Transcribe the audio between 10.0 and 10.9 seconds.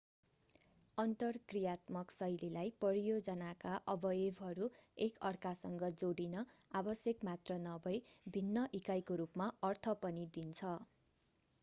पनि दिन्छ